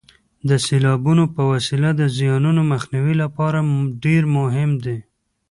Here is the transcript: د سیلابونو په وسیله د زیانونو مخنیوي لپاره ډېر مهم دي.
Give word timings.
د 0.49 0.51
سیلابونو 0.65 1.23
په 1.35 1.41
وسیله 1.51 1.89
د 1.95 2.01
زیانونو 2.15 2.61
مخنیوي 2.71 3.15
لپاره 3.23 3.59
ډېر 4.03 4.23
مهم 4.37 4.69
دي. 4.83 4.97